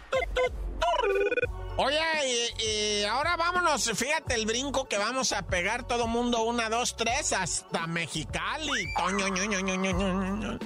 Oye, 1.77 1.97
y, 2.59 3.03
ahora 3.05 3.37
vámonos, 3.37 3.89
fíjate 3.95 4.35
el 4.35 4.45
brinco 4.45 4.85
que 4.85 4.97
vamos 4.97 5.31
a 5.31 5.43
pegar 5.43 5.87
todo 5.87 6.05
mundo, 6.05 6.43
una, 6.43 6.69
dos, 6.69 6.95
tres, 6.97 7.31
hasta 7.31 7.87
Mexicali. 7.87 8.85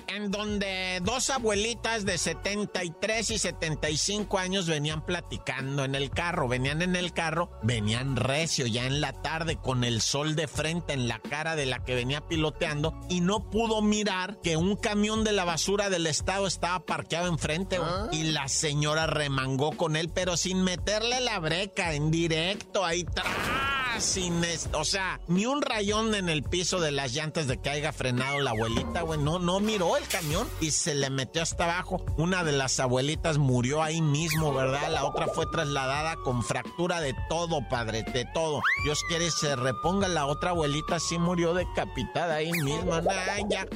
En 0.07 0.31
donde 0.31 0.99
dos 1.03 1.29
abuelitas 1.29 2.05
de 2.05 2.17
73 2.17 3.29
y 3.29 3.37
75 3.37 4.37
años 4.39 4.67
venían 4.67 5.05
platicando 5.05 5.85
en 5.85 5.95
el 5.95 6.09
carro, 6.09 6.47
venían 6.47 6.81
en 6.81 6.95
el 6.95 7.13
carro, 7.13 7.51
venían 7.61 8.15
recio 8.15 8.65
ya 8.65 8.85
en 8.85 8.99
la 8.99 9.13
tarde 9.13 9.57
con 9.57 9.83
el 9.83 10.01
sol 10.01 10.35
de 10.35 10.47
frente 10.47 10.93
en 10.93 11.07
la 11.07 11.19
cara 11.19 11.55
de 11.55 11.67
la 11.67 11.83
que 11.83 11.95
venía 11.95 12.21
piloteando 12.27 12.99
y 13.09 13.21
no 13.21 13.49
pudo 13.49 13.81
mirar 13.81 14.39
que 14.41 14.57
un 14.57 14.75
camión 14.75 15.23
de 15.23 15.33
la 15.33 15.45
basura 15.45 15.89
del 15.89 16.07
estado 16.07 16.47
estaba 16.47 16.79
parqueado 16.85 17.27
enfrente 17.27 17.77
¿Ah? 17.81 18.07
y 18.11 18.23
la 18.23 18.47
señora 18.47 19.05
remangó 19.05 19.71
con 19.71 19.95
él, 19.95 20.09
pero 20.09 20.35
sin 20.35 20.63
meter 20.63 21.04
la 21.09 21.39
breca 21.39 21.93
en 21.93 22.11
directo 22.11 22.83
ahí 22.83 23.05
atrás, 23.07 24.03
sin 24.03 24.43
o 24.73 24.83
sea, 24.83 25.19
ni 25.27 25.45
un 25.45 25.61
rayón 25.61 26.15
en 26.15 26.29
el 26.29 26.43
piso 26.43 26.79
de 26.79 26.91
las 26.91 27.13
llantas 27.13 27.47
de 27.47 27.57
que 27.61 27.69
haya 27.69 27.91
frenado 27.91 28.39
la 28.39 28.51
abuelita, 28.51 29.01
güey. 29.01 29.19
No, 29.19 29.39
no 29.39 29.59
miró 29.59 29.97
el 29.97 30.07
camión 30.07 30.47
y 30.59 30.71
se 30.71 30.95
le 30.95 31.09
metió 31.09 31.41
hasta 31.41 31.65
abajo. 31.65 32.05
Una 32.17 32.43
de 32.43 32.51
las 32.51 32.79
abuelitas 32.79 33.37
murió 33.37 33.81
ahí 33.81 34.01
mismo, 34.01 34.53
¿verdad? 34.53 34.91
La 34.91 35.05
otra 35.05 35.27
fue 35.27 35.45
trasladada 35.51 36.15
con 36.17 36.43
fractura 36.43 37.01
de 37.01 37.15
todo, 37.29 37.67
padre, 37.69 38.03
de 38.03 38.25
todo. 38.33 38.61
Dios 38.83 38.99
quiere 39.07 39.31
se 39.31 39.55
reponga. 39.55 40.07
La 40.07 40.25
otra 40.25 40.51
abuelita 40.51 40.99
sí 40.99 41.17
murió 41.17 41.53
decapitada 41.53 42.35
ahí 42.35 42.51
mismo. 42.51 43.01
Nah, 43.01 43.47
ya. 43.49 43.67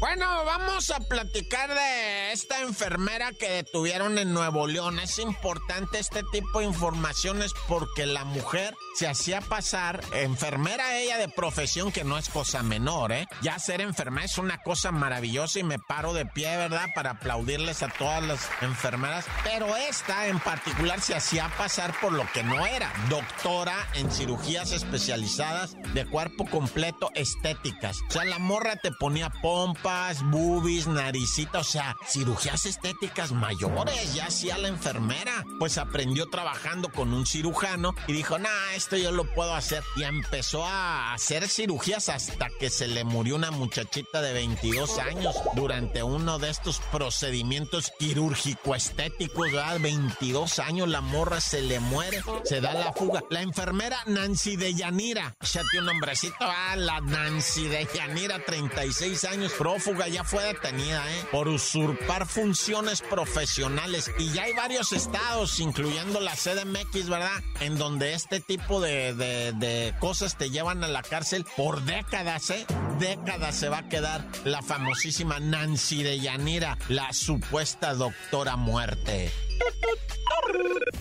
Bueno, 0.00 0.44
vamos 0.44 0.90
a 0.90 1.00
platicar 1.00 1.74
de 1.74 2.32
esta 2.32 2.60
enfermera 2.60 3.32
que 3.32 3.48
detuvieron 3.50 4.16
en 4.18 4.32
Nuevo 4.32 4.68
León. 4.68 5.00
Es 5.00 5.18
importante 5.18 5.98
este 5.98 6.22
tipo 6.30 6.60
de 6.60 6.66
informaciones 6.66 7.52
porque 7.66 8.06
la 8.06 8.24
mujer 8.24 8.76
se 8.94 9.08
hacía 9.08 9.40
pasar 9.40 10.00
enfermera 10.12 10.98
ella 10.98 11.18
de 11.18 11.28
profesión 11.28 11.90
que 11.90 12.04
no 12.04 12.16
es 12.16 12.28
cosa 12.28 12.62
menor, 12.62 13.10
¿eh? 13.10 13.26
Ya 13.42 13.58
ser 13.58 13.80
enfermera 13.80 14.26
es 14.26 14.38
una 14.38 14.62
cosa 14.62 14.92
maravillosa 14.92 15.58
y 15.58 15.64
me 15.64 15.80
paro 15.80 16.12
de 16.14 16.26
pie, 16.26 16.56
¿verdad? 16.56 16.86
Para 16.94 17.10
aplaudirles 17.10 17.82
a 17.82 17.88
todas 17.88 18.22
las 18.22 18.48
enfermeras. 18.60 19.24
Pero 19.42 19.74
esta 19.76 20.28
en 20.28 20.38
particular 20.38 21.00
se 21.00 21.16
hacía 21.16 21.50
pasar 21.58 21.92
por 22.00 22.12
lo 22.12 22.24
que 22.32 22.44
no 22.44 22.64
era. 22.66 22.92
Doctora 23.08 23.74
en 23.94 24.12
cirugías 24.12 24.70
especializadas 24.70 25.76
de 25.92 26.06
cuerpo 26.06 26.48
completo 26.48 27.10
estéticas. 27.14 27.98
O 28.08 28.12
sea, 28.12 28.24
la 28.24 28.38
morra 28.38 28.76
te 28.76 28.92
ponía 28.92 29.30
pompa 29.42 29.87
boobies, 30.30 30.86
naricita, 30.86 31.60
o 31.60 31.64
sea, 31.64 31.96
cirugías 32.06 32.66
estéticas 32.66 33.32
mayores, 33.32 34.14
ya 34.14 34.26
hacía 34.26 34.58
la 34.58 34.68
enfermera. 34.68 35.44
Pues 35.58 35.78
aprendió 35.78 36.26
trabajando 36.28 36.90
con 36.90 37.12
un 37.12 37.26
cirujano 37.26 37.94
y 38.06 38.12
dijo, 38.12 38.38
nah, 38.38 38.74
esto 38.74 38.96
yo 38.96 39.12
lo 39.12 39.24
puedo 39.34 39.54
hacer. 39.54 39.82
Y 39.96 40.04
empezó 40.04 40.64
a 40.66 41.14
hacer 41.14 41.48
cirugías 41.48 42.08
hasta 42.08 42.48
que 42.60 42.70
se 42.70 42.86
le 42.88 43.04
murió 43.04 43.36
una 43.36 43.50
muchachita 43.50 44.20
de 44.20 44.32
22 44.32 44.98
años 44.98 45.36
durante 45.54 46.02
uno 46.02 46.38
de 46.38 46.50
estos 46.50 46.80
procedimientos 46.92 47.92
quirúrgico-estéticos, 47.98 49.52
¿verdad? 49.52 49.80
22 49.80 50.58
años, 50.58 50.88
la 50.88 51.00
morra 51.00 51.40
se 51.40 51.62
le 51.62 51.80
muere, 51.80 52.22
se 52.44 52.60
da 52.60 52.74
la 52.74 52.92
fuga. 52.92 53.22
La 53.30 53.42
enfermera 53.42 53.98
Nancy 54.06 54.56
de 54.56 54.74
Yanira, 54.74 55.36
ya 55.40 55.62
tiene 55.70 55.80
un 55.80 55.86
nombrecito, 55.86 56.36
ah, 56.40 56.76
la 56.76 57.00
Nancy 57.00 57.68
de 57.68 57.88
Yanira, 57.94 58.44
36 58.44 59.24
años, 59.24 59.52
pro 59.52 59.77
fuga 59.78 60.08
ya 60.08 60.24
fue 60.24 60.44
detenida, 60.44 61.04
¿eh? 61.10 61.24
Por 61.30 61.48
usurpar 61.48 62.26
funciones 62.26 63.00
profesionales. 63.02 64.10
Y 64.18 64.30
ya 64.32 64.44
hay 64.44 64.52
varios 64.52 64.92
estados, 64.92 65.60
incluyendo 65.60 66.20
la 66.20 66.34
CDMX, 66.34 67.08
¿verdad? 67.08 67.42
En 67.60 67.78
donde 67.78 68.14
este 68.14 68.40
tipo 68.40 68.80
de, 68.80 69.14
de 69.14 69.94
cosas 69.98 70.36
te 70.36 70.50
llevan 70.50 70.84
a 70.84 70.88
la 70.88 71.02
cárcel 71.02 71.44
por 71.56 71.82
décadas, 71.82 72.50
¿eh? 72.50 72.66
Décadas 72.98 73.56
se 73.56 73.68
va 73.68 73.78
a 73.78 73.88
quedar 73.88 74.24
la 74.44 74.62
famosísima 74.62 75.40
Nancy 75.40 76.02
de 76.02 76.18
Yanira, 76.20 76.78
la 76.88 77.12
supuesta 77.12 77.94
doctora 77.94 78.56
muerte. 78.56 79.32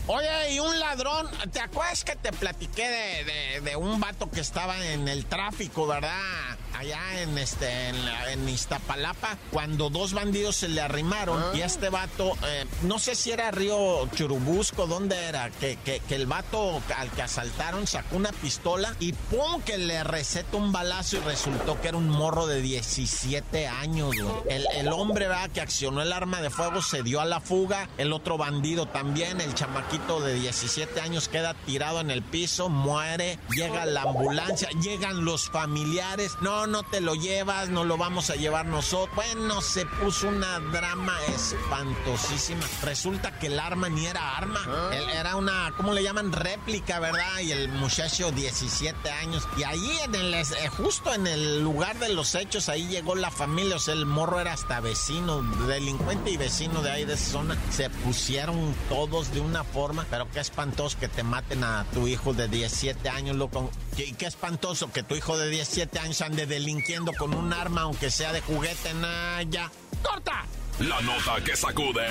Oye, 0.08 0.54
y 0.54 0.60
un 0.60 0.80
ladrón, 0.80 1.28
¿te 1.52 1.60
acuerdas 1.60 2.04
que 2.04 2.16
te 2.16 2.32
platiqué 2.32 2.88
de, 2.88 3.62
de, 3.62 3.76
un 3.76 4.00
vato 4.00 4.30
que 4.32 4.40
estaba 4.40 4.86
en 4.88 5.08
el 5.08 5.26
tráfico, 5.26 5.86
verdad? 5.86 6.47
Allá 6.78 7.22
en 7.22 7.38
este 7.38 7.90
en, 7.90 8.48
Iztapalapa 8.48 9.38
cuando 9.52 9.90
dos 9.90 10.14
bandidos 10.14 10.58
se 10.58 10.68
le 10.68 10.82
arrimaron 10.82 11.44
y 11.56 11.62
este 11.62 11.90
vato, 11.90 12.34
eh, 12.48 12.66
no 12.84 13.00
sé 13.00 13.16
si 13.16 13.32
era 13.32 13.52
Río 13.52 14.08
Churubusco, 14.16 14.88
¿dónde 14.88 15.16
era? 15.26 15.50
Que, 15.50 15.78
que, 15.78 16.02
el 16.10 16.26
vato 16.26 16.82
al 16.96 17.10
que 17.12 17.22
asaltaron 17.22 17.88
sacó 17.88 18.16
una 18.16 18.32
pistola 18.32 18.96
y 19.00 19.14
¡pum! 19.14 19.62
que 19.62 19.78
le 19.78 20.04
receta 20.04 20.58
un 20.58 20.72
balazo 20.72 21.18
y 21.18 21.20
resultó 21.20 21.80
que 21.82 21.90
era 21.90 21.98
un 21.98 22.10
morro 22.10 22.48
de 22.48 22.62
17 22.62 23.68
años. 23.68 24.16
El, 24.50 24.66
el 24.76 24.88
hombre 24.88 25.28
¿verdad? 25.28 25.50
que 25.50 25.62
accionó 25.62 26.02
el 26.02 26.14
arma 26.14 26.42
de 26.42 26.50
fuego 26.50 26.82
se 26.82 27.04
dio 27.04 27.22
a 27.22 27.26
la 27.26 27.42
fuga, 27.42 27.90
el 27.98 28.14
otro 28.14 28.38
bandido 28.38 28.88
también, 28.88 29.42
el 29.42 29.54
chamaquito 29.54 30.22
de 30.22 30.36
17 30.36 31.02
años 31.02 31.28
queda 31.28 31.54
tirado 31.54 32.00
en 32.02 32.12
el 32.12 32.22
piso, 32.22 32.70
muere, 32.70 33.40
llega 33.56 33.86
la 33.86 34.04
ambulancia, 34.04 34.70
llegan 34.82 35.26
los 35.26 35.50
familiares, 35.50 36.34
no, 36.42 36.67
no 36.68 36.84
te 36.84 37.02
lo 37.02 37.16
llevas, 37.16 37.70
no 37.70 37.84
lo 37.84 37.98
vamos 37.98 38.30
a 38.30 38.36
llevar 38.36 38.66
nosotros. 38.66 39.16
Bueno, 39.16 39.62
se 39.62 39.86
puso 39.86 40.28
una 40.28 40.60
drama 40.60 41.18
espantosísima. 41.28 42.66
Resulta 42.84 43.38
que 43.40 43.48
el 43.48 43.60
arma 43.60 43.90
ni 43.90 44.06
era 44.06 44.38
arma, 44.38 44.60
¿Ah? 44.68 44.90
era 45.14 45.36
una, 45.36 45.74
¿cómo 45.76 45.94
le 45.94 46.04
llaman? 46.04 46.32
Réplica, 46.32 47.00
¿verdad? 47.00 47.40
Y 47.42 47.52
el 47.52 47.70
muchacho 47.70 48.32
17 48.32 49.10
años. 49.10 49.48
Y 49.58 49.64
ahí 49.64 49.98
en 50.04 50.16
el, 50.16 50.34
eh, 50.34 50.46
justo 50.78 51.14
en 51.14 51.28
el 51.28 51.62
lugar 51.64 51.98
de 52.00 52.10
los 52.10 52.36
hechos, 52.36 52.70
ahí 52.70 52.88
llegó 52.88 53.16
la 53.16 53.32
familia, 53.32 53.78
o 53.78 53.80
sea, 53.80 53.94
el 53.94 54.06
morro 54.06 54.40
era 54.40 54.54
hasta 54.54 54.80
vecino, 54.80 55.42
delincuente 55.68 56.32
y 56.32 56.38
vecino 56.38 56.82
de 56.82 56.92
ahí 56.92 57.06
de 57.06 57.14
esa 57.14 57.32
zona. 57.32 57.58
Se 57.72 57.90
pusieron 57.90 58.76
todos 58.90 59.34
de 59.34 59.40
una 59.40 59.64
forma, 59.64 60.06
pero 60.10 60.30
qué 60.32 60.40
espantoso 60.40 60.98
que 61.00 61.08
te 61.08 61.24
maten 61.24 61.64
a 61.64 61.86
tu 61.94 62.08
hijo 62.08 62.34
de 62.34 62.48
17 62.48 63.10
años, 63.10 63.36
loco. 63.36 63.72
Y 63.98 64.14
qué 64.14 64.28
espantoso 64.28 64.92
que 64.92 65.02
tu 65.02 65.16
hijo 65.16 65.36
de 65.38 65.50
17 65.50 65.98
años 66.00 66.22
ande 66.22 66.46
delinquiendo 66.46 67.12
con 67.14 67.34
un 67.34 67.52
arma, 67.52 67.82
aunque 67.82 68.12
sea 68.12 68.32
de 68.32 68.42
juguete, 68.42 68.94
nada, 68.94 69.42
ya. 69.44 69.72
¡Corta! 70.04 70.46
La 70.80 71.02
nota 71.02 71.44
que 71.44 71.56
sacude. 71.56 72.06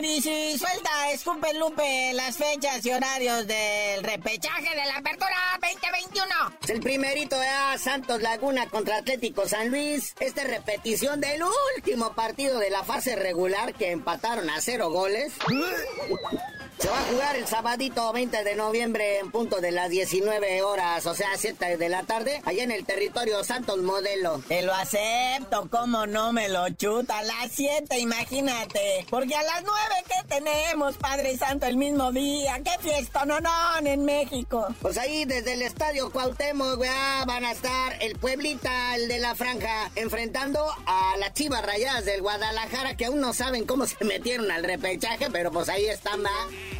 Y 0.09 0.57
suelta, 0.57 1.11
escupe 1.11 1.53
Lupe, 1.53 2.11
las 2.13 2.37
fechas 2.37 2.85
y 2.85 2.91
horarios 2.91 3.45
del 3.45 4.03
repechaje 4.03 4.69
de 4.69 4.85
la 4.85 4.97
apertura 4.97 5.35
2021. 5.61 6.27
El 6.67 6.79
primerito 6.81 7.37
de 7.39 7.47
Santos 7.77 8.21
Laguna 8.21 8.67
contra 8.69 8.97
Atlético 8.97 9.47
San 9.47 9.69
Luis. 9.69 10.15
Esta 10.19 10.43
repetición 10.43 11.21
del 11.21 11.41
último 11.75 12.13
partido 12.13 12.59
de 12.59 12.69
la 12.69 12.83
fase 12.83 13.15
regular 13.15 13.73
que 13.73 13.91
empataron 13.91 14.49
a 14.49 14.59
cero 14.61 14.89
goles. 14.89 15.33
Se 16.79 16.89
va 16.89 16.99
a 16.99 17.03
jugar 17.05 17.35
el 17.35 17.47
sabadito 17.47 18.13
20 18.13 18.43
de 18.43 18.55
noviembre 18.55 19.17
en 19.17 19.31
punto 19.31 19.61
de 19.61 19.71
las 19.71 19.89
19 19.89 20.61
horas, 20.61 21.07
o 21.07 21.15
sea, 21.15 21.29
7 21.35 21.75
de 21.75 21.89
la 21.89 22.03
tarde, 22.03 22.39
allá 22.45 22.63
en 22.63 22.71
el 22.71 22.85
territorio 22.85 23.43
Santos 23.43 23.79
Modelo. 23.79 24.43
Te 24.47 24.61
lo 24.61 24.73
acepto, 24.73 25.67
cómo 25.71 26.05
no 26.05 26.33
me 26.33 26.49
lo 26.49 26.69
chuta. 26.69 27.17
A 27.17 27.23
las 27.23 27.51
7, 27.51 27.97
imagínate. 27.97 29.07
Porque 29.09 29.33
a 29.33 29.41
las 29.41 29.63
9, 29.63 29.75
¿qué 30.07 30.35
tenemos, 30.35 30.97
Padre 30.97 31.35
Santo, 31.35 31.65
el 31.65 31.77
mismo 31.77 32.11
día? 32.11 32.59
¡Qué 32.63 32.71
fiesta, 32.79 33.25
no, 33.25 33.39
no, 33.39 33.49
en 33.83 34.05
México! 34.05 34.67
Pues 34.79 34.99
ahí 34.99 35.25
desde 35.25 35.53
el 35.53 35.63
estadio 35.63 36.11
Cuauhtémoc, 36.11 36.79
van 37.25 37.43
a 37.43 37.53
estar 37.53 37.97
el 38.03 38.17
Pueblita, 38.19 38.95
el 38.95 39.07
de 39.07 39.17
la 39.17 39.33
Franja, 39.33 39.89
enfrentando 39.95 40.63
a 40.85 41.17
las 41.17 41.33
Chivas 41.33 41.65
Rayadas 41.65 42.05
del 42.05 42.21
Guadalajara, 42.21 42.95
que 42.95 43.05
aún 43.05 43.19
no 43.19 43.33
saben 43.33 43.65
cómo 43.65 43.87
se 43.87 44.03
metieron 44.05 44.51
al 44.51 44.63
repechaje, 44.63 45.27
pero 45.31 45.51
pues 45.51 45.69
ahí 45.69 45.87
están, 45.87 46.23
va. 46.23 46.29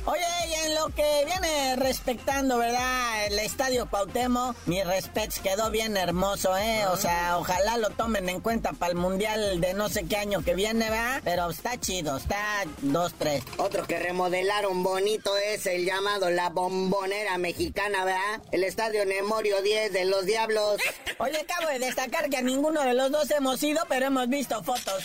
Oye, 0.05 0.23
y 0.47 0.53
en 0.65 0.75
lo 0.75 0.87
que 0.89 1.25
viene 1.25 1.75
respectando, 1.75 2.57
¿verdad? 2.57 3.25
El 3.25 3.39
estadio 3.39 3.87
Pautemo, 3.87 4.55
mi 4.65 4.81
respeto 4.83 5.35
quedó 5.43 5.69
bien 5.69 5.97
hermoso, 5.97 6.55
¿eh? 6.57 6.85
O 6.87 6.97
sea, 6.97 7.37
ojalá 7.37 7.77
lo 7.77 7.89
tomen 7.89 8.29
en 8.29 8.39
cuenta 8.39 8.71
para 8.71 8.91
el 8.91 8.97
mundial 8.97 9.59
de 9.59 9.73
no 9.73 9.89
sé 9.89 10.05
qué 10.05 10.17
año 10.17 10.43
que 10.43 10.55
viene, 10.55 10.89
¿verdad? 10.89 11.21
Pero 11.23 11.49
está 11.49 11.77
chido, 11.79 12.17
está 12.17 12.63
2-3. 12.83 13.43
Otro 13.57 13.85
que 13.85 13.99
remodelaron 13.99 14.83
bonito 14.83 15.35
es 15.37 15.65
el 15.65 15.85
llamado 15.85 16.29
La 16.29 16.49
Bombonera 16.49 17.37
Mexicana, 17.37 18.05
¿verdad? 18.05 18.41
El 18.51 18.63
estadio 18.63 19.05
Nemorio 19.05 19.61
10 19.61 19.91
de 19.91 20.05
los 20.05 20.25
Diablos. 20.25 20.81
Oye, 21.17 21.39
acabo 21.39 21.67
de 21.69 21.79
destacar 21.79 22.29
que 22.29 22.37
a 22.37 22.41
ninguno 22.41 22.81
de 22.83 22.93
los 22.93 23.11
dos 23.11 23.29
hemos 23.31 23.61
ido, 23.63 23.81
pero 23.89 24.07
hemos 24.07 24.29
visto 24.29 24.63
fotos. 24.63 25.03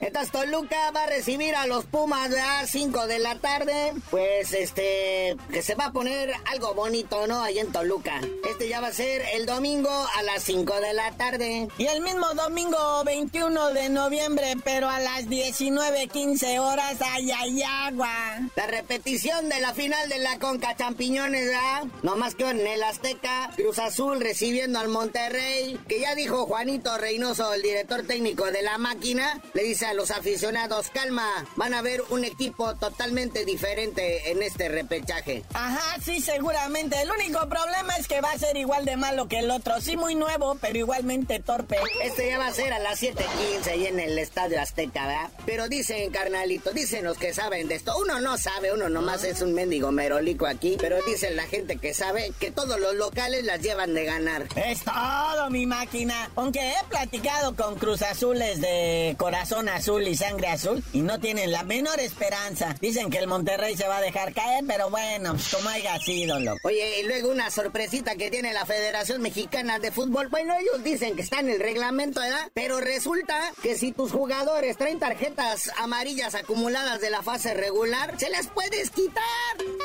Entonces 0.00 0.32
Toluca 0.32 0.90
va 0.96 1.04
a 1.04 1.06
recibir 1.06 1.54
a 1.54 1.66
los 1.66 1.84
Pumas 1.84 2.30
a 2.34 2.66
5 2.66 3.06
de 3.06 3.18
la 3.18 3.34
tarde. 3.38 3.92
Pues 4.10 4.54
este, 4.54 5.36
que 5.52 5.62
se 5.62 5.74
va 5.74 5.86
a 5.86 5.92
poner 5.92 6.32
algo 6.50 6.72
bonito, 6.72 7.26
¿no? 7.26 7.42
Ahí 7.42 7.58
en 7.58 7.70
Toluca. 7.70 8.18
Este 8.48 8.68
ya 8.68 8.80
va 8.80 8.88
a 8.88 8.92
ser 8.92 9.22
el 9.34 9.44
domingo 9.44 9.90
a 9.90 10.22
las 10.22 10.42
5 10.44 10.80
de 10.80 10.94
la 10.94 11.12
tarde. 11.12 11.68
Y 11.76 11.86
el 11.86 12.00
mismo 12.00 12.26
domingo 12.34 13.04
21 13.04 13.74
de 13.74 13.90
noviembre, 13.90 14.54
pero 14.64 14.88
a 14.88 15.00
las 15.00 15.26
19.15 15.26 16.58
horas, 16.60 16.96
ay, 17.00 17.30
ay, 17.30 17.62
agua. 17.62 18.40
La 18.56 18.66
repetición 18.66 19.50
de 19.50 19.60
la 19.60 19.74
final 19.74 20.08
de 20.08 20.18
la 20.18 20.38
Conca 20.38 20.76
Champiñones, 20.76 21.46
¿verdad? 21.46 21.84
No 22.02 22.16
más 22.16 22.34
que 22.34 22.48
en 22.48 22.66
el 22.66 22.82
Azteca, 22.82 23.50
Cruz 23.54 23.78
Azul 23.78 24.20
recibiendo 24.20 24.78
al 24.78 24.88
Monterrey, 24.88 25.78
que 25.88 26.00
ya 26.00 26.14
dijo 26.14 26.46
Juanito 26.46 26.96
Reynoso, 26.96 27.52
el 27.52 27.60
director 27.60 28.06
técnico 28.06 28.50
de 28.50 28.62
la 28.62 28.78
máquina, 28.78 29.42
le 29.52 29.64
dice 29.64 29.89
a 29.90 29.94
los 29.94 30.12
aficionados, 30.12 30.88
calma, 30.90 31.28
van 31.56 31.74
a 31.74 31.82
ver 31.82 32.02
un 32.10 32.24
equipo 32.24 32.76
totalmente 32.76 33.44
diferente 33.44 34.30
en 34.30 34.40
este 34.40 34.68
repechaje. 34.68 35.42
Ajá, 35.52 36.00
sí, 36.00 36.20
seguramente. 36.20 37.00
El 37.02 37.10
único 37.10 37.40
problema 37.48 37.96
es 37.96 38.06
que 38.06 38.20
va 38.20 38.30
a 38.30 38.38
ser 38.38 38.56
igual 38.56 38.84
de 38.84 38.96
malo 38.96 39.26
que 39.26 39.40
el 39.40 39.50
otro. 39.50 39.80
Sí, 39.80 39.96
muy 39.96 40.14
nuevo, 40.14 40.56
pero 40.60 40.78
igualmente 40.78 41.40
torpe. 41.40 41.76
Este 42.04 42.28
ya 42.28 42.38
va 42.38 42.46
a 42.46 42.54
ser 42.54 42.72
a 42.72 42.78
las 42.78 43.02
7:15 43.02 43.70
ahí 43.70 43.86
en 43.86 43.98
el 43.98 44.16
Estadio 44.16 44.60
Azteca, 44.60 45.06
¿verdad? 45.06 45.30
Pero 45.44 45.68
dicen, 45.68 46.12
carnalito, 46.12 46.70
dicen 46.70 47.04
los 47.04 47.18
que 47.18 47.34
saben 47.34 47.66
de 47.66 47.74
esto. 47.74 47.92
Uno 47.98 48.20
no 48.20 48.38
sabe, 48.38 48.72
uno 48.72 48.88
nomás 48.88 49.24
es 49.24 49.42
un 49.42 49.54
mendigo 49.54 49.90
merolico 49.90 50.46
aquí, 50.46 50.76
pero 50.80 51.02
dicen 51.02 51.34
la 51.34 51.48
gente 51.48 51.78
que 51.78 51.94
sabe 51.94 52.32
que 52.38 52.52
todos 52.52 52.78
los 52.78 52.94
locales 52.94 53.42
las 53.44 53.60
llevan 53.60 53.92
de 53.94 54.04
ganar. 54.04 54.46
Es 54.54 54.84
todo, 54.84 55.50
mi 55.50 55.66
máquina. 55.66 56.30
Aunque 56.36 56.60
he 56.60 56.84
platicado 56.88 57.56
con 57.56 57.74
Cruz 57.74 58.02
Azules 58.02 58.60
de 58.60 59.16
corazón 59.18 59.68
azul 59.68 59.79
y 59.80 60.14
sangre 60.14 60.48
azul 60.48 60.84
y 60.92 61.00
no 61.00 61.18
tienen 61.18 61.50
la 61.50 61.62
menor 61.62 61.98
esperanza. 62.00 62.76
Dicen 62.82 63.08
que 63.08 63.16
el 63.16 63.26
Monterrey 63.26 63.74
se 63.76 63.88
va 63.88 63.96
a 63.96 64.00
dejar 64.02 64.34
caer, 64.34 64.62
pero 64.66 64.90
bueno, 64.90 65.32
pues 65.32 65.48
como 65.48 65.70
haya 65.70 65.98
sido, 65.98 66.38
loco. 66.38 66.58
Oye, 66.64 67.00
y 67.00 67.04
luego 67.04 67.30
una 67.30 67.50
sorpresita 67.50 68.14
que 68.16 68.30
tiene 68.30 68.52
la 68.52 68.66
Federación 68.66 69.22
Mexicana 69.22 69.78
de 69.78 69.90
Fútbol. 69.90 70.28
Bueno, 70.28 70.54
ellos 70.60 70.84
dicen 70.84 71.16
que 71.16 71.22
está 71.22 71.40
en 71.40 71.48
el 71.48 71.60
reglamento, 71.60 72.20
¿verdad? 72.20 72.50
Pero 72.52 72.78
resulta 72.80 73.34
que 73.62 73.74
si 73.78 73.92
tus 73.92 74.12
jugadores 74.12 74.76
traen 74.76 74.98
tarjetas 74.98 75.70
amarillas 75.78 76.34
acumuladas 76.34 77.00
de 77.00 77.08
la 77.08 77.22
fase 77.22 77.54
regular, 77.54 78.14
se 78.18 78.28
las 78.28 78.48
puedes 78.48 78.90
quitar. 78.90 79.24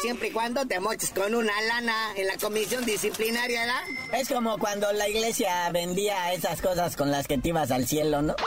Siempre 0.01 0.27
y 0.27 0.31
cuando 0.31 0.65
te 0.65 0.81
moches 0.81 1.12
con 1.12 1.34
una 1.36 1.53
lana 1.62 1.95
en 2.17 2.27
la 2.27 2.36
comisión 2.36 2.84
disciplinaria, 2.84 3.62
¿verdad? 3.62 4.19
Es 4.19 4.27
como 4.27 4.58
cuando 4.58 4.91
la 4.91 5.08
iglesia 5.08 5.69
vendía 5.71 6.34
esas 6.34 6.62
cosas 6.62 6.97
con 6.97 7.12
las 7.12 7.27
que 7.27 7.38
te 7.38 7.49
ibas 7.49 7.71
al 7.71 7.88
cielo, 7.88 8.21
¿no? 8.21 8.36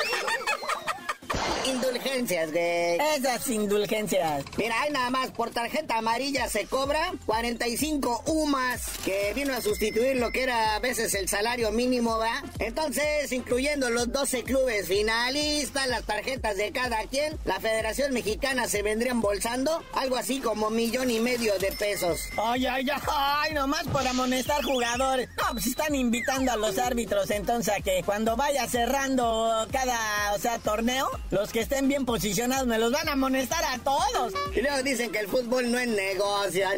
Indulgencias, 1.66 2.50
güey. 2.52 2.98
Esas 3.16 3.48
indulgencias. 3.48 4.44
Mira, 4.56 4.80
hay 4.80 4.90
nada 4.90 5.10
más, 5.10 5.30
por 5.30 5.50
tarjeta 5.50 5.98
amarilla 5.98 6.48
se 6.48 6.66
cobra 6.66 7.12
45 7.26 8.24
UMAS, 8.26 8.98
que 9.04 9.32
vino 9.34 9.54
a 9.54 9.60
sustituir 9.60 10.16
lo 10.16 10.30
que 10.30 10.44
era 10.44 10.76
a 10.76 10.78
veces 10.78 11.14
el 11.14 11.28
salario 11.28 11.70
mínimo, 11.72 12.18
¿va? 12.18 12.42
Entonces, 12.58 13.30
incluyendo 13.32 13.90
los 13.90 14.12
12 14.12 14.44
clubes 14.44 14.88
finalistas, 14.88 15.86
las 15.88 16.04
tarjetas 16.04 16.56
de 16.56 16.72
cada 16.72 17.02
quien, 17.04 17.38
la 17.44 17.60
Federación 17.60 18.12
Mexicana 18.12 18.68
se 18.68 18.82
vendría 18.82 19.12
embolsando 19.12 19.82
algo 19.92 20.16
así 20.16 20.40
como 20.40 20.70
millón 20.70 21.10
y 21.10 21.20
medio 21.20 21.58
de 21.58 21.72
pesos. 21.72 22.20
Ay, 22.36 22.66
ay, 22.66 22.88
ay, 22.90 23.02
ay, 23.10 23.54
nomás 23.54 23.86
por 23.88 24.06
amonestar 24.06 24.62
jugadores. 24.64 25.28
No, 25.36 25.52
pues 25.52 25.66
están 25.66 25.94
invitando 25.94 26.52
a 26.52 26.56
los 26.56 26.78
árbitros 26.78 27.30
entonces 27.30 27.74
a 27.74 27.80
que 27.80 28.02
cuando 28.04 28.36
vaya 28.36 28.66
cerrando 28.68 29.66
cada, 29.72 29.98
o 30.34 30.38
sea, 30.38 30.58
torneo, 30.58 31.08
los 31.31 31.52
que 31.52 31.61
estén 31.61 31.88
bien 31.88 32.07
posicionados 32.07 32.66
me 32.66 32.78
los 32.78 32.90
van 32.90 33.09
a 33.09 33.12
amonestar 33.12 33.62
a 33.64 33.78
todos. 33.78 34.33
Y 34.54 34.61
luego 34.62 34.83
dicen 34.83 35.11
que 35.11 35.18
el 35.18 35.28
fútbol 35.28 35.70
no 35.70 35.78
es 35.78 35.88
negocio. 35.88 36.68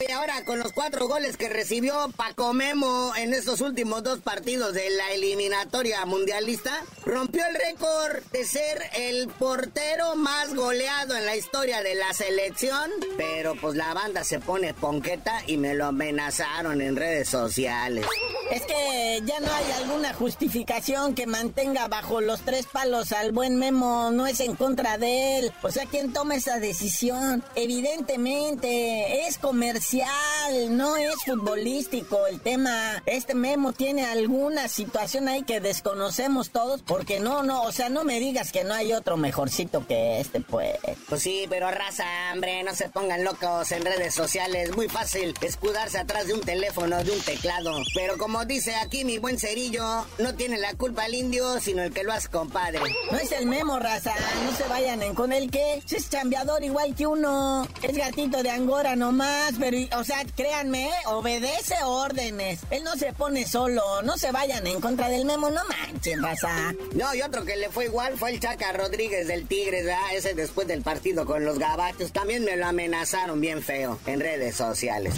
Y 0.00 0.12
ahora 0.12 0.44
con 0.44 0.58
los 0.58 0.72
cuatro 0.72 1.08
goles 1.08 1.36
que 1.36 1.48
recibió 1.48 2.08
Paco 2.16 2.52
Memo 2.52 3.12
en 3.16 3.34
estos 3.34 3.60
últimos 3.60 4.02
dos 4.02 4.20
partidos 4.20 4.74
de 4.74 4.90
la 4.90 5.12
eliminatoria 5.12 6.04
mundialista, 6.04 6.84
rompió 7.04 7.42
el 7.46 7.54
récord 7.54 8.22
de 8.32 8.44
ser 8.44 8.82
el 8.94 9.28
portero 9.28 10.14
más 10.16 10.54
goleado 10.54 11.16
en 11.16 11.26
la 11.26 11.36
historia 11.36 11.82
de 11.82 11.94
la 11.94 12.12
selección. 12.12 12.90
Pero 13.16 13.54
pues 13.56 13.76
la 13.76 13.92
banda 13.94 14.22
se 14.22 14.38
pone 14.38 14.74
ponqueta 14.74 15.42
y 15.46 15.56
me 15.56 15.74
lo 15.74 15.86
amenazaron 15.86 16.80
en 16.80 16.94
redes 16.94 17.28
sociales. 17.28 18.06
Es 18.50 18.62
que 18.62 19.22
ya 19.24 19.40
no 19.40 19.52
hay 19.52 19.72
alguna 19.82 20.14
justificación 20.14 21.14
que 21.14 21.26
mantenga 21.26 21.88
bajo 21.88 22.20
los 22.20 22.42
tres 22.42 22.66
palos 22.66 23.12
al 23.12 23.32
buen 23.32 23.56
Memo, 23.56 24.10
no 24.12 24.26
es 24.26 24.40
en 24.40 24.54
contra 24.54 24.98
de 24.98 25.38
él. 25.38 25.52
O 25.62 25.70
sea, 25.70 25.86
¿quién 25.86 26.12
toma 26.12 26.36
esa 26.36 26.60
decisión? 26.60 27.42
Evidentemente, 27.56 29.26
es 29.26 29.38
comercial, 29.38 30.76
no 30.76 30.96
es 30.96 31.14
futbolístico 31.24 32.26
el 32.28 32.40
tema. 32.40 33.02
Este 33.06 33.34
Memo 33.34 33.72
tiene 33.72 34.04
alguna 34.04 34.68
situación 34.68 35.28
ahí 35.28 35.42
que 35.42 35.60
desconocemos 35.60 36.50
todos, 36.50 36.82
porque 36.82 37.18
no, 37.18 37.42
no, 37.42 37.62
o 37.62 37.72
sea, 37.72 37.88
no 37.88 38.04
me 38.04 38.20
digas 38.20 38.52
que 38.52 38.62
no 38.62 38.74
hay 38.74 38.92
otro 38.92 39.16
mejorcito 39.16 39.86
que 39.86 40.20
este, 40.20 40.40
pues. 40.40 40.78
Pues 41.08 41.22
sí, 41.22 41.46
pero 41.48 41.70
raza, 41.70 42.04
hombre, 42.32 42.62
no 42.62 42.74
se 42.74 42.88
pongan 42.90 43.24
locos 43.24 43.72
en 43.72 43.84
redes 43.84 44.14
sociales. 44.14 44.74
Muy 44.76 44.88
fácil 44.88 45.34
escudarse 45.40 45.98
atrás 45.98 46.26
de 46.26 46.34
un 46.34 46.40
teléfono, 46.40 47.02
de 47.02 47.10
un 47.10 47.20
teclado. 47.20 47.82
Pero 47.94 48.16
como 48.18 48.35
dice 48.44 48.74
aquí 48.76 49.04
mi 49.04 49.18
buen 49.18 49.38
cerillo, 49.38 50.04
no 50.18 50.34
tiene 50.34 50.58
la 50.58 50.74
culpa 50.74 51.06
el 51.06 51.14
indio, 51.14 51.60
sino 51.60 51.82
el 51.82 51.92
que 51.92 52.04
lo 52.04 52.12
hace 52.12 52.28
compadre. 52.28 52.80
No 53.10 53.18
es 53.18 53.32
el 53.32 53.46
memo, 53.46 53.78
raza. 53.78 54.14
No 54.44 54.56
se 54.56 54.64
vayan 54.68 55.02
en 55.02 55.14
con 55.14 55.32
el 55.32 55.50
que 55.50 55.82
es 55.88 56.10
chambeador 56.10 56.62
igual 56.62 56.94
que 56.94 57.06
uno. 57.06 57.66
Es 57.82 57.96
gatito 57.96 58.42
de 58.42 58.50
Angora 58.50 58.96
nomás. 58.96 59.54
Pero, 59.58 59.78
o 59.98 60.04
sea, 60.04 60.24
créanme, 60.36 60.90
obedece 61.06 61.74
órdenes. 61.84 62.60
Él 62.70 62.84
no 62.84 62.94
se 62.96 63.12
pone 63.12 63.46
solo. 63.46 64.02
No 64.02 64.18
se 64.18 64.32
vayan 64.32 64.66
en 64.66 64.80
contra 64.80 65.08
del 65.08 65.24
memo, 65.24 65.50
no 65.50 65.62
manchen, 65.64 66.22
raza. 66.22 66.74
No, 66.94 67.14
y 67.14 67.22
otro 67.22 67.44
que 67.44 67.56
le 67.56 67.70
fue 67.70 67.86
igual 67.86 68.18
fue 68.18 68.30
el 68.30 68.40
Chaca 68.40 68.72
Rodríguez 68.72 69.26
del 69.28 69.46
Tigres, 69.46 69.84
¿verdad? 69.84 70.14
Ese 70.14 70.34
después 70.34 70.68
del 70.68 70.82
partido 70.82 71.24
con 71.24 71.44
los 71.44 71.58
gabachos. 71.58 72.12
También 72.12 72.44
me 72.44 72.56
lo 72.56 72.66
amenazaron 72.66 73.40
bien 73.40 73.62
feo 73.62 73.98
en 74.06 74.20
redes 74.20 74.56
sociales. 74.56 75.14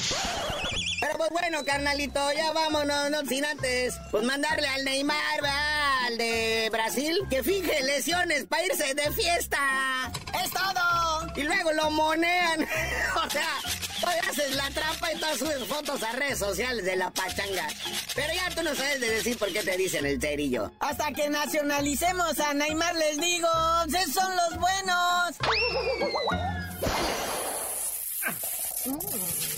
Pero 1.09 1.19
pues 1.21 1.31
bueno, 1.31 1.65
carnalito, 1.65 2.21
ya 2.33 2.53
vámonos, 2.53 3.11
no 3.11 3.25
sin 3.25 3.43
antes, 3.43 3.95
pues 4.11 4.25
mandarle 4.25 4.69
al 4.69 4.85
Neymar, 4.85 5.41
¿verdad? 5.41 6.07
Al 6.07 6.19
de 6.19 6.69
Brasil, 6.71 7.19
que 7.31 7.43
finge 7.43 7.83
lesiones 7.83 8.45
para 8.45 8.67
irse 8.67 8.93
de 8.93 9.11
fiesta. 9.13 9.59
¡Es 10.45 10.51
todo! 10.51 11.33
Y 11.35 11.45
luego 11.45 11.73
lo 11.73 11.91
monean. 11.93 12.63
o 13.25 13.31
sea, 13.31 13.49
hoy 14.07 14.29
haces 14.29 14.55
la 14.55 14.69
trampa 14.69 15.11
y 15.11 15.19
todas 15.19 15.39
subes 15.39 15.65
fotos 15.65 16.03
a 16.03 16.13
redes 16.13 16.41
sociales 16.41 16.85
de 16.85 16.97
la 16.97 17.11
pachanga. 17.11 17.69
Pero 18.15 18.35
ya 18.35 18.51
tú 18.55 18.63
no 18.63 18.75
sabes 18.75 19.01
de 19.01 19.09
decir 19.09 19.39
por 19.39 19.51
qué 19.51 19.63
te 19.63 19.79
dicen 19.79 20.05
el 20.05 20.21
cerillo. 20.21 20.71
Hasta 20.79 21.11
que 21.13 21.31
nacionalicemos 21.31 22.39
a 22.39 22.53
Neymar, 22.53 22.95
les 22.97 23.19
digo, 23.19 23.49
esos 23.87 24.13
son 24.13 24.37
los 24.37 24.59
buenos. 24.59 25.37